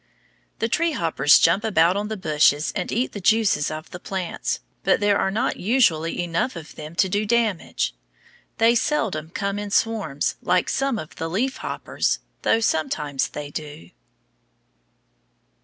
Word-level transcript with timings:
The 0.57 0.67
tree 0.67 0.93
hoppers 0.93 1.37
jump 1.37 1.63
about 1.63 1.95
on 1.95 2.07
the 2.07 2.17
bushes 2.17 2.73
and 2.75 2.91
eat 2.91 3.11
the 3.11 3.21
juices 3.21 3.69
of 3.69 3.91
the 3.91 3.99
plants, 3.99 4.59
but 4.83 4.99
there 4.99 5.19
are 5.19 5.29
not 5.29 5.57
usually 5.59 6.23
enough 6.23 6.55
of 6.55 6.73
them 6.73 6.95
to 6.95 7.07
do 7.07 7.23
damage. 7.23 7.93
They 8.57 8.73
seldom 8.73 9.29
come 9.29 9.59
in 9.59 9.69
swarms 9.69 10.37
like 10.41 10.69
some 10.69 10.97
of 10.97 11.17
the 11.17 11.29
leaf 11.29 11.57
hoppers, 11.57 12.17
though 12.41 12.61
sometimes 12.61 13.27
they 13.27 13.51
do. 13.51 13.91